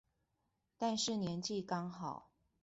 [0.79, 2.31] 但是年紀剛好